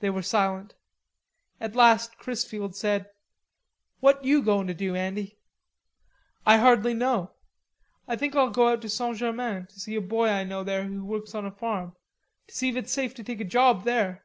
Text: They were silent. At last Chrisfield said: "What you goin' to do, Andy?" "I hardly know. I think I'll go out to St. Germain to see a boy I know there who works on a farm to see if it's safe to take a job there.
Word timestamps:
They 0.00 0.10
were 0.10 0.22
silent. 0.24 0.74
At 1.60 1.76
last 1.76 2.18
Chrisfield 2.18 2.74
said: 2.74 3.08
"What 4.00 4.24
you 4.24 4.42
goin' 4.42 4.66
to 4.66 4.74
do, 4.74 4.96
Andy?" 4.96 5.38
"I 6.44 6.56
hardly 6.56 6.94
know. 6.94 7.30
I 8.08 8.16
think 8.16 8.34
I'll 8.34 8.50
go 8.50 8.70
out 8.70 8.82
to 8.82 8.88
St. 8.88 9.16
Germain 9.16 9.66
to 9.66 9.78
see 9.78 9.94
a 9.94 10.00
boy 10.00 10.30
I 10.30 10.42
know 10.42 10.64
there 10.64 10.82
who 10.82 11.04
works 11.04 11.32
on 11.32 11.46
a 11.46 11.52
farm 11.52 11.94
to 12.48 12.54
see 12.56 12.70
if 12.70 12.76
it's 12.76 12.92
safe 12.92 13.14
to 13.14 13.22
take 13.22 13.40
a 13.40 13.44
job 13.44 13.84
there. 13.84 14.24